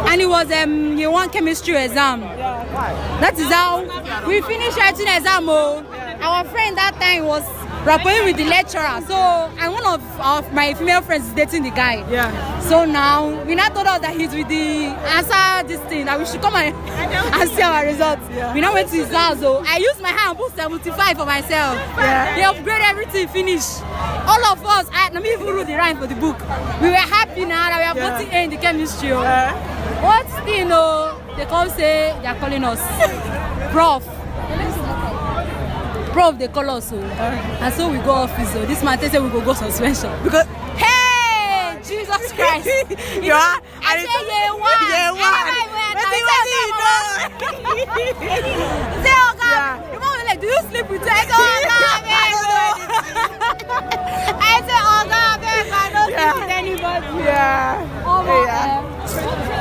and 0.10 0.22
it 0.22 0.28
was 0.28 0.52
um 0.52 0.98
year 0.98 1.10
one 1.12 1.30
chemistry 1.30 1.78
exam. 1.78 2.22
That 2.22 3.38
is 3.38 3.48
how 3.52 3.82
we 4.28 4.42
finished 4.42 4.78
writing 4.78 5.08
exam. 5.08 5.48
Oh, 5.50 5.84
our 6.22 6.44
friend 6.46 6.78
that 6.78 6.96
time 7.00 7.26
was 7.26 7.44
rapping 7.86 8.26
with 8.26 8.36
the 8.38 8.46
lecturer. 8.46 9.02
So 9.08 9.16
and 9.16 9.74
one 9.74 9.86
of, 9.86 10.02
of 10.20 10.52
my 10.54 10.74
female 10.74 11.02
friends 11.02 11.28
is 11.28 11.34
dating 11.34 11.64
the 11.64 11.72
guy. 11.72 12.08
Yeah. 12.12 12.60
So 12.62 12.86
now 12.86 13.44
we 13.46 13.56
now 13.56 13.70
told 13.70 13.88
us 13.88 14.02
that 14.02 14.16
he's 14.16 14.34
with 14.34 14.48
the 14.50 14.92
answer 15.16 15.68
this 15.68 15.80
thing 15.90 16.06
that 16.06 16.20
we 16.20 16.26
should 16.26 16.42
come 16.42 16.56
and, 16.56 16.76
and 17.36 17.50
see 17.52 17.62
our 17.62 17.86
results. 17.86 18.28
We 18.54 18.62
now 18.62 18.74
went 18.74 18.90
to 18.90 18.96
his 18.96 19.10
house. 19.12 19.40
So 19.40 19.64
I 19.66 19.78
used 19.78 20.02
my 20.02 20.10
hand 20.10 20.30
and 20.32 20.38
put 20.38 20.56
75 20.56 21.18
for 21.18 21.26
myself. 21.26 21.78
Yeah. 21.98 22.36
They 22.36 22.44
upgrade 22.44 22.82
everything, 22.82 23.28
finish. 23.30 23.64
All 24.28 24.44
of 24.52 24.64
us, 24.66 24.88
I 24.92 25.10
let 25.14 25.24
me 25.24 25.32
even 25.34 25.48
read 25.48 25.68
the 25.68 25.76
rhyme 25.76 25.98
for 25.98 26.08
the 26.08 26.16
book. 26.16 26.38
We 26.82 26.90
were 26.90 26.96
happy 26.96 27.46
now 27.46 27.70
that 27.70 27.80
we 27.80 27.86
are 27.86 27.96
Yeah. 27.96 28.18
putting 28.18 28.34
A 28.34 28.44
in 28.44 28.50
the 28.52 28.58
chemistry. 28.58 29.12
oh. 29.14 29.22
Uh, 29.24 29.54
What 30.04 30.28
thing, 30.46 30.70
oh, 30.72 31.20
they 31.38 31.46
come 31.46 31.70
say 31.70 32.16
they 32.22 32.28
are 32.28 32.36
calling 32.36 32.64
us 32.64 32.80
prof. 33.72 34.04
Prof, 36.20 36.36
they 36.38 36.50
call 36.50 36.70
us. 36.70 36.92
Oh. 36.92 36.98
And 37.00 37.74
so 37.74 37.90
we 37.90 37.98
go 38.00 38.12
office. 38.12 38.52
So 38.52 38.66
this 38.66 38.84
man 38.84 39.00
tell 39.00 39.10
say 39.10 39.20
we 39.20 39.30
go 39.30 39.40
go 39.40 39.54
suspension. 39.54 40.12
because 40.22 40.46
Hey, 40.76 41.80
Jesus 41.88 42.34
Christ. 42.36 42.68
you 43.24 43.32
are. 43.32 43.56
I 43.80 44.04
say 44.04 44.20
year 44.28 44.52
one. 44.60 44.84
Year 44.92 45.16
one. 45.16 45.48
Wetin 45.96 46.24
wetin 46.28 46.68
you 48.20 48.52
know? 48.52 49.00
Say, 49.00 49.16
oh 49.16 49.32
Yeah. 49.40 49.80
the 49.80 49.96
man 49.96 50.12
was 50.12 50.26
like, 50.28 50.42
do 50.42 50.48
you 50.48 50.60
sleep 50.68 50.90
with 50.92 51.02
her? 51.08 51.10
I 51.10 51.24
say, 51.24 51.32
oh 51.40 51.64
God, 51.72 52.04
man. 52.04 52.36
I 54.44 54.60
say, 54.68 54.80
oh 54.92 55.08
God, 55.08 55.40
man, 55.40 55.72
I 55.72 56.04
Yeah. 56.12 56.20
sleep 56.20 56.44
with 56.44 56.52
anybody. 56.52 57.08
Yeah. 57.24 58.04
Oh 58.06 58.28
Yeah. 58.28 58.84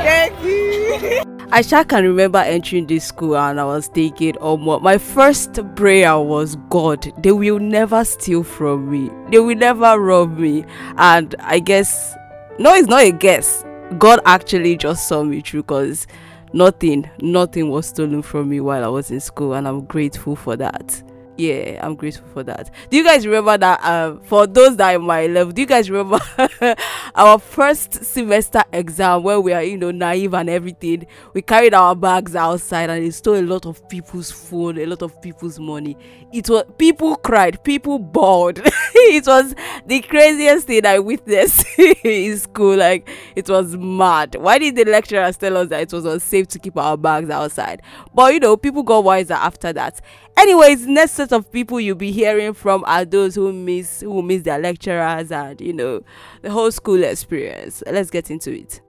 Thank 0.03 0.35
you. 0.43 1.23
I 1.51 1.63
sure 1.63 1.83
can 1.83 2.05
remember 2.05 2.41
entering 2.41 2.87
this 2.87 3.07
school 3.07 3.35
and 3.35 3.59
I 3.59 3.65
was 3.65 3.87
thinking, 3.87 4.37
oh, 4.39 4.59
my, 4.59 4.79
my 4.81 4.99
first 4.99 5.59
prayer 5.77 6.19
was 6.19 6.57
God, 6.69 7.11
they 7.23 7.33
will 7.33 7.59
never 7.59 8.05
steal 8.05 8.43
from 8.43 8.91
me, 8.91 9.11
they 9.31 9.39
will 9.39 9.57
never 9.57 9.99
rob 9.99 10.37
me. 10.37 10.67
And 10.99 11.35
I 11.39 11.61
guess, 11.61 12.15
no, 12.59 12.75
it's 12.75 12.87
not 12.89 13.03
a 13.03 13.13
guess. 13.13 13.65
God 13.97 14.21
actually 14.27 14.77
just 14.77 15.09
saw 15.09 15.23
me 15.25 15.41
through 15.41 15.63
because 15.63 16.07
nothing, 16.53 17.09
nothing 17.23 17.71
was 17.71 17.87
stolen 17.87 18.21
from 18.21 18.51
me 18.51 18.61
while 18.61 18.85
I 18.85 18.89
was 18.89 19.11
in 19.11 19.19
school, 19.19 19.55
and 19.55 19.67
I'm 19.67 19.87
grateful 19.87 20.37
for 20.37 20.55
that. 20.57 21.03
Yeah 21.39 21.79
i'm 21.87 21.95
grateful 21.95 22.27
for 22.33 22.43
that. 22.43 22.71
Do 22.91 22.97
you 22.97 23.05
guys 23.05 23.25
remember 23.25 23.57
that 23.59 23.83
um 23.85 24.21
for 24.23 24.47
those 24.47 24.77
that 24.77 24.97
are 24.97 24.99
my 24.99 25.27
level 25.29 25.53
do 25.53 25.63
you 25.63 25.67
guys 25.67 25.89
remember 25.89 26.19
our 27.15 27.39
first 27.39 28.05
semester 28.05 28.63
exam 28.73 29.23
where 29.23 29.41
we 29.41 29.53
are 29.53 29.63
you 29.63 29.79
know 29.79 29.93
naive 29.93 30.35
and 30.35 30.51
everything? 30.51 31.07
We 31.35 31.43
carried 31.43 31.75
our 31.75 31.95
bags 31.95 32.35
outside 32.35 32.91
and 32.91 33.05
it 33.05 33.13
stole 33.13 33.37
a 33.37 33.43
lot 33.43 33.67
of 33.67 33.89
people's 33.89 34.33
phone 34.33 34.79
a 34.79 34.87
lot 34.87 35.03
of 35.03 35.23
people's 35.23 35.61
money. 35.61 35.97
It 36.33 36.51
was 36.51 36.65
people 36.77 37.17
cried 37.17 37.63
people 37.65 37.99
bawled. 37.99 38.61
It 39.11 39.27
was 39.27 39.55
the 39.87 40.01
craziest 40.01 40.67
thing 40.67 40.85
i 40.85 40.99
witnessed 40.99 41.65
in 41.79 42.37
school 42.37 42.77
like 42.77 43.09
it 43.37 43.49
was 43.49 43.77
mad. 43.77 44.35
Why 44.35 44.59
did 44.59 44.75
the 44.75 44.85
lecturers 44.85 45.37
tell 45.37 45.57
us 45.57 45.69
that 45.69 45.83
it 45.83 45.93
was 45.93 46.05
unsafe 46.05 46.49
to 46.49 46.59
keep 46.59 46.77
our 46.77 46.97
bags 46.97 47.31
outside? 47.31 47.81
But 48.13 48.35
you 48.35 48.41
know 48.41 48.57
people 48.57 48.83
got 48.83 49.05
wiser 49.05 49.35
after 49.35 49.73
that 49.73 50.01
anyways 50.39 50.87
next 50.87 51.13
set 51.13 51.33
of 51.33 51.51
people 51.53 51.81
you'll 51.81 51.97
be 51.97 52.13
hearing 52.13 52.55
from 52.55 52.85
are 52.87 53.05
those 53.05 53.35
who 53.35 53.53
miss 53.53 54.01
who 54.01 54.23
miss 54.23 54.43
their 54.43 54.59
lecturers 54.59 55.31
and 55.31 55.61
you 55.61 55.73
know 55.73 56.03
the 56.43 56.51
whole 56.51 56.71
school 56.71 57.03
experience 57.03 57.83
let's 57.91 58.11
get 58.11 58.31
into 58.31 58.53
it 58.53 58.81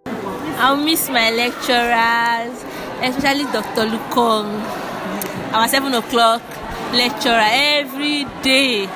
I'll 0.62 0.76
miss 0.76 1.08
my 1.08 1.32
lecturers, 1.32 2.52
especially 3.02 3.46
Dr. 3.46 3.88
Lukong. 3.88 4.60
Our 5.54 5.70
7 5.70 5.94
o'clock 5.94 6.42
lecturer 6.92 7.48
every 7.48 8.26
day. 8.44 8.88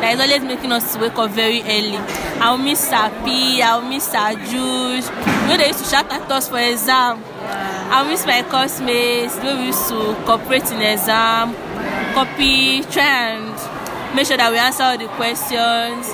That 0.00 0.14
is 0.14 0.20
always 0.20 0.42
making 0.42 0.72
us 0.72 0.96
wake 0.96 1.18
up 1.18 1.30
very 1.32 1.60
early. 1.60 1.98
I'll 2.40 2.56
miss 2.56 2.88
Sapi, 2.88 3.60
I'll 3.60 3.82
miss 3.82 4.08
Juice. 4.48 5.10
You 5.10 5.48
know, 5.52 5.56
they 5.58 5.66
used 5.68 5.84
to 5.84 5.90
shout 5.90 6.10
at 6.10 6.30
us 6.32 6.48
for 6.48 6.58
exam. 6.58 7.22
I'll 7.92 8.06
miss 8.06 8.24
my 8.24 8.40
classmates, 8.48 9.36
we 9.36 9.66
used 9.66 9.86
to 9.90 10.16
cooperate 10.24 10.64
in 10.72 10.80
exam, 10.80 11.54
copy, 12.14 12.82
try 12.84 13.32
and 13.32 14.14
make 14.14 14.26
sure 14.26 14.36
that 14.36 14.50
we 14.52 14.58
answer 14.58 14.82
all 14.82 14.98
the 14.98 15.08
questions. 15.16 16.06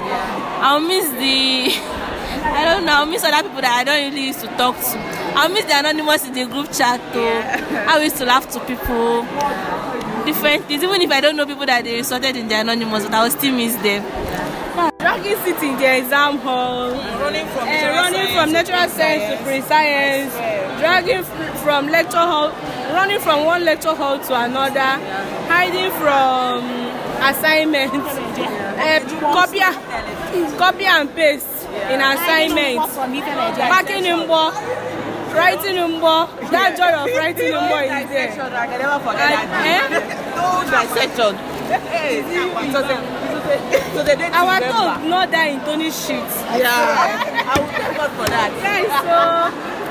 I'll 0.62 0.81
miss 0.81 1.09
the 1.11 1.73
I 2.49 2.64
don't 2.64 2.85
know. 2.87 3.02
I 3.02 3.05
miss 3.05 3.25
other 3.25 3.43
people 3.49 3.61
that 3.61 3.76
I 3.81 3.85
don't 3.85 4.12
really 4.12 4.26
used 4.28 4.40
to 4.40 4.47
talk 4.57 4.76
to. 4.76 4.99
I 5.37 5.49
miss 5.49 5.64
the 5.64 5.78
anonymous 5.78 6.26
in 6.26 6.33
the 6.35 6.47
group 6.47 6.73
chat 6.73 7.00
too. 7.12 7.21
Yeah. 7.21 7.87
I 7.88 8.02
used 8.02 8.17
to 8.17 8.25
laugh 8.25 8.49
to 8.52 8.61
people. 8.61 9.23
Different 10.25 10.64
things. 10.67 10.83
Even 10.83 11.00
if 11.00 11.11
I 11.11 11.21
don't 11.21 11.37
know 11.37 11.47
people 11.47 11.67
that 11.67 11.85
they 11.85 12.02
sorted 12.02 12.37
in 12.37 12.49
the 12.49 12.57
anonymous, 12.57 13.05
but 13.05 13.14
I 13.14 13.23
will 13.25 13.31
still 13.31 13.55
miss 13.55 13.75
them. 13.76 14.02
Dragging 15.18 15.44
seat 15.44 15.62
in 15.66 15.76
the 15.78 15.98
exam 15.98 16.38
hall, 16.38 16.92
running 16.92 17.46
from 17.48 17.66
uh, 17.66 17.72
running 17.90 18.28
from 18.37 18.52
natural 18.52 18.88
science 18.88 19.37
to 19.37 19.44
pre-science, 19.44 20.32
dragging 20.78 21.25
from 21.64 21.88
lecture 21.88 22.18
hall, 22.18 22.50
running 22.94 23.18
from 23.18 23.44
one 23.44 23.64
lecture 23.64 23.96
hall 23.96 24.20
to 24.20 24.40
another, 24.44 24.94
hiding 25.50 25.90
from 25.98 26.62
assignments, 27.18 27.96
uh, 27.98 29.00
copy, 29.34 29.58
copy 30.56 30.84
and 30.84 31.12
paste 31.16 31.66
in 31.90 32.00
assignment 32.00 32.76
marking 32.76 34.04
mbo. 34.04 34.52
Writing 35.34 35.75
mbo. 35.98 36.50
That 36.52 36.76
joy 36.78 36.94
of 36.94 37.10
writing 37.18 37.52
mbo 37.54 37.82
is 37.82 38.08
there. 38.08 38.30
and 39.18 39.94
eh? 39.94 40.14
Dissection 40.94 41.34
so 43.95 44.02
they 44.04 44.16
didn't 44.16 44.35
our 44.35 44.61
talk 44.61 45.02
not 45.04 45.30
that 45.30 45.49
in 45.49 45.61
Tony 45.61 45.90
sheet 45.90 46.28
yeah 46.59 47.23
i 47.49 47.59
will 47.59 47.66
thank 47.68 47.97
god 47.97 48.11
for 48.18 48.26
that 48.28 48.50
thanks 48.61 48.95
so 49.04 49.18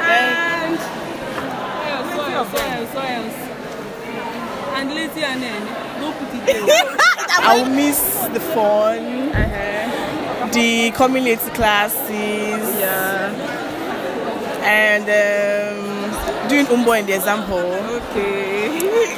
and 0.04 0.78
so 2.14 2.22
else 2.24 2.52
so 2.52 2.58
else 2.58 2.92
so 2.94 3.00
else 3.00 3.38
and 4.78 4.94
lazy 4.94 5.24
and 5.24 5.42
then 5.42 5.62
don't 6.00 6.16
put 6.18 6.30
it 6.36 6.46
there 6.46 6.64
i 7.42 7.62
will 7.62 7.70
miss 7.74 8.02
the 8.34 8.40
fun 8.40 9.30
uh-huh. 9.34 10.50
the 10.54 10.92
community 10.92 11.50
classes. 11.52 12.10
Yeah. 12.80 13.34
And 14.64 15.04
um, 15.08 16.50
doing 16.50 16.66
umbo 16.68 17.00
in 17.00 17.06
the 17.06 17.16
exam 17.16 17.40
hall. 17.44 17.62
Okay. 17.62 18.57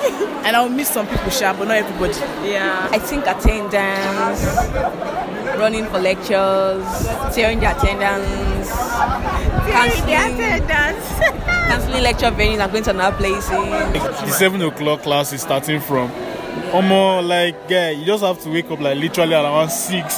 and 0.45 0.55
I'll 0.55 0.69
miss 0.69 0.89
some 0.89 1.07
people, 1.07 1.29
sure, 1.29 1.53
but 1.53 1.67
not 1.67 1.77
everybody. 1.77 2.13
Yeah. 2.49 2.89
I 2.91 2.99
think 2.99 3.25
attendance, 3.25 4.43
running 5.59 5.85
for 5.85 5.99
lectures, 5.99 6.85
tearing 7.35 7.59
the 7.59 7.75
attendance, 7.75 8.69
cancelling, 9.69 10.37
the 10.37 10.63
attendance. 10.63 11.45
cancelling 11.69 12.03
lecture 12.03 12.31
venues 12.31 12.59
and 12.59 12.71
going 12.71 12.83
to 12.83 12.89
another 12.91 13.17
places. 13.17 13.49
The 13.49 14.31
seven 14.31 14.61
o'clock 14.61 15.03
class 15.03 15.33
is 15.33 15.41
starting 15.41 15.79
from 15.81 16.11
almost 16.73 17.27
like 17.27 17.55
yeah, 17.69 17.91
you 17.91 18.05
just 18.05 18.23
have 18.23 18.39
to 18.41 18.49
wake 18.49 18.69
up 18.71 18.79
like 18.79 18.97
literally 18.97 19.33
around 19.33 19.69
six 19.69 20.17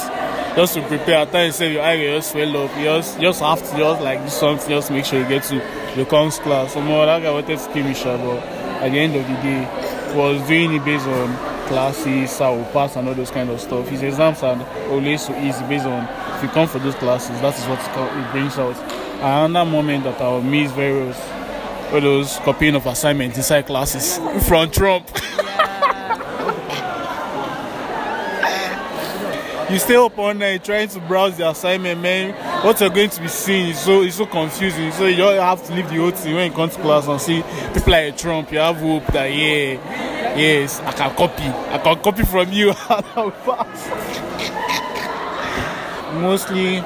just 0.56 0.74
to 0.74 0.82
prepare. 0.86 1.16
At 1.16 1.32
times, 1.32 1.56
say 1.56 1.72
your 1.72 1.82
eye 1.82 1.96
will 1.96 2.16
just 2.16 2.32
swell 2.32 2.56
up. 2.56 2.76
You 2.76 2.84
just, 2.84 3.16
you 3.16 3.22
just 3.22 3.40
have 3.40 3.58
to 3.58 3.76
just 3.76 4.02
like 4.02 4.22
do 4.22 4.28
something, 4.28 4.68
just 4.68 4.90
make 4.90 5.04
sure 5.04 5.20
you 5.20 5.28
get 5.28 5.42
to 5.44 5.56
the 5.96 6.04
comms 6.04 6.38
class. 6.40 6.74
Some 6.74 6.86
more 6.86 7.06
that 7.06 7.22
guy 7.22 7.30
wanted 7.30 7.58
to 7.58 7.72
kill 7.72 7.84
me, 7.84 7.94
but 7.94 8.51
at 8.82 8.90
the 8.90 8.98
end 8.98 9.14
of 9.16 9.26
the 9.26 9.34
day, 9.34 10.14
was 10.14 10.46
doing 10.46 10.74
it 10.74 10.84
based 10.84 11.06
on 11.06 11.36
classes, 11.68 12.38
we 12.40 12.64
pass, 12.72 12.96
and 12.96 13.08
all 13.08 13.14
those 13.14 13.30
kind 13.30 13.48
of 13.48 13.60
stuff. 13.60 13.88
His 13.88 14.02
exams 14.02 14.42
are 14.42 14.60
always 14.90 15.24
so 15.24 15.34
easy 15.38 15.64
based 15.66 15.86
on 15.86 16.04
if 16.36 16.42
you 16.42 16.48
come 16.48 16.68
for 16.68 16.78
those 16.80 16.96
classes, 16.96 17.40
that 17.40 17.56
is 17.56 17.64
what 17.66 17.78
it 17.80 18.32
brings 18.32 18.58
out. 18.58 18.76
Another 19.22 19.70
moment 19.70 20.04
that 20.04 20.20
I'll 20.20 20.42
miss 20.42 20.72
was 20.74 21.16
all 21.92 22.00
those 22.00 22.36
copying 22.38 22.74
of 22.74 22.84
assignments 22.86 23.36
inside 23.36 23.66
classes 23.66 24.18
from 24.48 24.70
Trump. 24.70 25.08
you 29.72 29.78
stay 29.78 29.96
up 29.96 30.18
all 30.18 30.34
night 30.34 30.64
trying 30.64 30.88
to 30.88 31.00
browse 31.00 31.36
the 31.38 31.48
assignment, 31.48 32.00
man. 32.00 32.34
What 32.64 32.80
you're 32.80 32.90
going 32.90 33.10
to 33.10 33.20
be 33.22 33.28
seeing 33.28 33.70
is 33.70 33.80
so 33.80 34.02
it's 34.02 34.16
so 34.16 34.26
confusing. 34.26 34.92
So 34.92 35.06
you 35.06 35.16
don't 35.16 35.40
have 35.40 35.64
to 35.66 35.74
leave 35.74 35.88
the 35.88 36.10
thing 36.12 36.34
when 36.34 36.50
you 36.50 36.56
come 36.56 36.68
to 36.68 36.80
class 36.80 37.06
and 37.06 37.20
see 37.20 37.42
people 37.72 37.92
like 37.92 38.16
Trump. 38.16 38.52
You 38.52 38.58
have 38.58 38.76
hope 38.76 39.06
that 39.06 39.26
yeah, 39.26 40.36
yes, 40.36 40.80
I 40.80 40.92
can 40.92 41.14
copy. 41.16 41.44
I 41.44 41.78
can 41.78 42.02
copy 42.02 42.24
from 42.24 42.52
you. 42.52 42.74
Mostly 46.20 46.78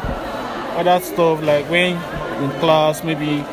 other 0.79 1.01
stuff 1.05 1.43
like 1.43 1.69
when 1.69 1.97
in 2.43 2.51
class 2.61 3.03
maybe 3.03 3.45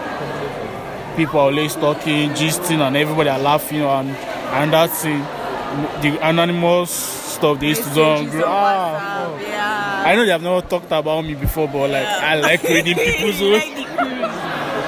people 1.15 1.39
are 1.39 1.49
always 1.49 1.73
talking, 1.75 2.29
gisting 2.31 2.79
and 2.79 2.95
everybody 2.95 3.29
are 3.29 3.39
laughing 3.39 3.81
and 3.81 4.09
and 4.09 4.73
that's. 4.73 5.03
The 6.03 6.19
anonymous 6.21 6.91
stuff 7.43 7.59
they 7.59 7.67
used 7.67 7.83
to 7.83 7.93
do 7.93 8.01
on 8.01 8.29
group. 8.29 8.45
Ah, 8.47 9.27
oh. 9.27 9.37
yeah. 9.41 10.03
I 10.05 10.15
know 10.15 10.23
they 10.23 10.31
have 10.31 10.41
never 10.41 10.61
talked 10.61 10.85
about 10.93 11.25
me 11.25 11.35
before, 11.35 11.67
but 11.67 11.89
like 11.89 12.03
yeah. 12.03 12.19
I 12.23 12.35
like 12.35 12.63
reading 12.63 12.95
people's 13.07 13.41
work. 13.41 13.63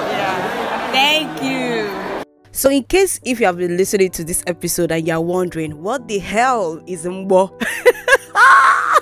yeah. 0.08 0.90
Thank 0.90 1.42
you. 1.42 2.24
So, 2.52 2.70
in 2.70 2.84
case 2.84 3.20
if 3.24 3.40
you 3.40 3.46
have 3.46 3.58
been 3.58 3.76
listening 3.76 4.10
to 4.12 4.24
this 4.24 4.42
episode 4.46 4.90
and 4.90 5.06
you're 5.06 5.20
wondering 5.20 5.82
what 5.82 6.08
the 6.08 6.18
hell 6.18 6.82
is 6.86 7.04
Mbo, 7.04 7.52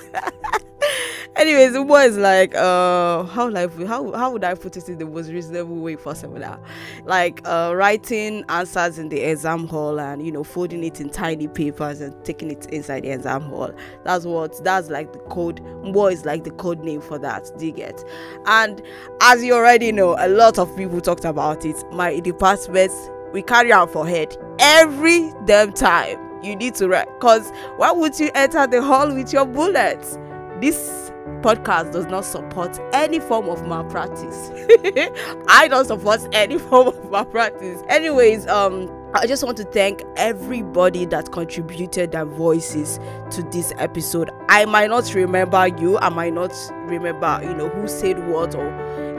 anyways 1.45 1.73
Umbo 1.73 2.05
is 2.05 2.17
like 2.17 2.55
uh 2.55 3.23
how 3.23 3.49
like 3.49 3.71
how 3.85 4.11
how 4.13 4.31
would 4.31 4.43
I 4.43 4.55
put 4.55 4.77
it 4.77 4.89
in 4.89 4.97
the 4.97 5.05
most 5.05 5.29
reasonable 5.29 5.75
way 5.75 5.95
possible? 5.95 6.39
Now 6.39 6.59
like 7.05 7.41
uh 7.45 7.73
writing 7.75 8.43
answers 8.49 8.97
in 8.97 9.09
the 9.09 9.19
exam 9.19 9.67
hall 9.67 9.99
and 9.99 10.25
you 10.25 10.31
know 10.31 10.43
folding 10.43 10.83
it 10.83 10.99
in 10.99 11.09
tiny 11.09 11.47
papers 11.47 12.01
and 12.01 12.13
taking 12.25 12.49
it 12.49 12.65
inside 12.67 13.03
the 13.03 13.11
exam 13.11 13.43
hall. 13.43 13.71
That's 14.03 14.25
what 14.25 14.63
that's 14.63 14.89
like 14.89 15.13
the 15.13 15.19
code 15.19 15.61
Umbo 15.83 16.11
is 16.11 16.25
like 16.25 16.43
the 16.43 16.51
code 16.51 16.79
name 16.79 17.01
for 17.01 17.19
that? 17.19 17.51
You 17.59 17.71
get? 17.71 18.03
And 18.47 18.81
as 19.21 19.43
you 19.43 19.53
already 19.53 19.91
know 19.91 20.15
a 20.17 20.27
lot 20.27 20.57
of 20.57 20.75
people 20.75 20.99
talked 20.99 21.25
about 21.25 21.63
it. 21.65 21.75
My 21.91 22.19
department 22.19 22.91
we 23.33 23.41
carry 23.43 23.71
our 23.71 23.87
forehead 23.87 24.35
every 24.59 25.31
damn 25.45 25.73
time. 25.73 26.17
You 26.43 26.55
need 26.55 26.75
to 26.75 26.87
write 26.87 27.07
because 27.19 27.51
why 27.77 27.91
would 27.91 28.19
you 28.19 28.31
enter 28.33 28.65
the 28.67 28.81
hall 28.81 29.13
with 29.13 29.33
your 29.33 29.45
bullets 29.45 30.17
this 30.61 31.11
podcast 31.41 31.91
does 31.91 32.05
not 32.05 32.25
support 32.25 32.79
any 32.93 33.19
form 33.19 33.49
of 33.49 33.65
malpractice. 33.67 34.51
I 35.47 35.67
don't 35.69 35.85
support 35.85 36.21
any 36.33 36.57
form 36.69 36.87
of 36.87 37.11
malpractice. 37.11 37.83
Anyways, 37.87 38.47
um, 38.47 38.91
I 39.13 39.27
just 39.27 39.43
want 39.43 39.57
to 39.57 39.63
thank 39.65 40.03
everybody 40.17 41.05
that 41.05 41.31
contributed 41.31 42.11
their 42.11 42.25
voices 42.25 42.99
to 43.31 43.43
this 43.43 43.73
episode. 43.77 44.29
I 44.49 44.65
might 44.65 44.89
not 44.89 45.13
remember 45.13 45.67
you, 45.67 45.97
I 45.99 46.09
might 46.09 46.33
not 46.33 46.53
remember, 46.85 47.39
you 47.43 47.53
know, 47.53 47.69
who 47.69 47.87
said 47.87 48.27
what 48.27 48.55
or 48.55 48.65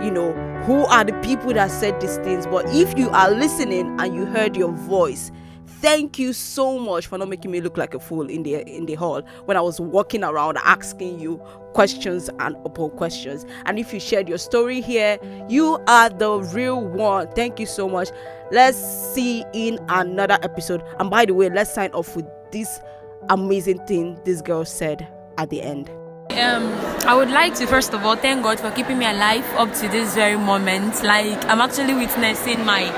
you 0.02 0.10
know, 0.10 0.32
who 0.64 0.84
are 0.86 1.04
the 1.04 1.14
people 1.20 1.54
that 1.54 1.70
said 1.70 2.00
these 2.00 2.16
things, 2.18 2.46
but 2.46 2.66
if 2.68 2.98
you 2.98 3.08
are 3.10 3.30
listening 3.30 3.98
and 3.98 4.14
you 4.14 4.26
heard 4.26 4.56
your 4.56 4.72
voice, 4.72 5.32
thank 5.66 6.18
you 6.18 6.32
so 6.32 6.78
much 6.78 7.06
for 7.06 7.18
not 7.18 7.28
making 7.28 7.50
me 7.50 7.60
look 7.60 7.76
like 7.76 7.94
a 7.94 8.00
fool 8.00 8.28
in 8.28 8.42
the 8.42 8.62
in 8.68 8.86
the 8.86 8.94
hall 8.94 9.22
when 9.44 9.56
I 9.56 9.60
was 9.60 9.80
walking 9.80 10.24
around 10.24 10.58
asking 10.58 11.20
you 11.20 11.36
questions 11.74 12.30
and 12.40 12.56
upon 12.64 12.90
questions. 12.90 13.44
And 13.66 13.78
if 13.78 13.92
you 13.92 14.00
shared 14.00 14.28
your 14.28 14.38
story 14.38 14.80
here, 14.80 15.18
you 15.48 15.78
are 15.86 16.08
the 16.08 16.38
real 16.54 16.82
one. 16.82 17.28
Thank 17.32 17.60
you 17.60 17.66
so 17.66 17.88
much. 17.88 18.08
Let's 18.50 18.78
see 19.14 19.44
in 19.52 19.78
another 19.88 20.38
episode. 20.42 20.82
And 20.98 21.10
by 21.10 21.26
the 21.26 21.34
way, 21.34 21.50
let's 21.50 21.72
sign 21.72 21.90
off 21.92 22.16
with 22.16 22.26
this 22.52 22.80
amazing 23.28 23.84
thing 23.86 24.18
this 24.24 24.40
girl 24.40 24.64
said 24.64 25.06
at 25.38 25.50
the 25.50 25.62
end. 25.62 25.90
Um, 26.30 26.66
I 27.06 27.14
would 27.14 27.30
like 27.30 27.54
to 27.56 27.66
first 27.66 27.94
of 27.94 28.04
all 28.04 28.16
thank 28.16 28.42
God 28.42 28.58
for 28.58 28.70
keeping 28.72 28.98
me 28.98 29.06
alive 29.06 29.44
up 29.54 29.72
to 29.74 29.88
this 29.88 30.14
very 30.14 30.36
moment. 30.36 31.02
Like 31.02 31.44
I'm 31.46 31.60
actually 31.60 31.94
witnessing 31.94 32.64
my 32.64 32.90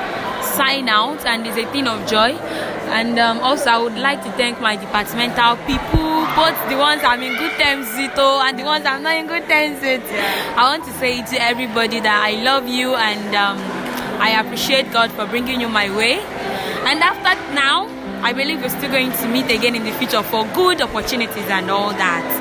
sign 0.43 0.89
out, 0.89 1.25
and 1.27 1.47
it's 1.47 1.57
a 1.57 1.71
thing 1.73 1.87
of 1.87 2.07
joy. 2.09 2.33
And 2.89 3.19
um, 3.19 3.41
also, 3.41 3.71
I 3.71 3.79
would 3.79 3.99
like 3.99 4.23
to 4.25 4.33
thank 4.33 4.61
my 4.61 4.77
departmental 4.77 5.57
people, 5.67 6.25
both 6.35 6.57
the 6.69 6.77
ones 6.77 7.03
I'm 7.05 7.23
in 7.23 7.37
good 7.37 7.53
terms 7.61 7.87
with, 7.97 8.19
and 8.19 8.59
the 8.59 8.65
ones 8.65 8.87
I'm 8.87 9.03
not 9.03 9.17
in 9.17 9.27
good 9.27 9.47
terms 9.47 9.81
with. 9.83 10.03
I 10.57 10.63
want 10.71 10.85
to 10.85 10.93
say 10.95 11.23
to 11.23 11.43
everybody 11.43 12.01
that 12.01 12.23
I 12.25 12.43
love 12.43 12.67
you 12.67 12.95
and 12.95 13.35
um, 13.35 13.59
I 14.21 14.41
appreciate 14.41 14.91
God 14.91 15.13
for 15.13 15.27
bringing 15.27 15.61
you 15.61 15.69
my 15.69 15.95
way. 15.95 16.21
And 16.89 17.03
after 17.03 17.37
now, 17.55 17.87
I 18.23 18.33
believe 18.33 18.63
we're 18.63 18.71
still 18.71 18.91
going 18.91 19.13
to 19.13 19.29
meet 19.29 19.51
again 19.51 19.75
in 19.75 19.85
the 19.85 19.93
future 19.93 20.23
for 20.23 20.45
good 20.55 20.81
opportunities 20.81 21.47
and 21.49 21.71
all 21.71 21.91
that. 21.91 22.38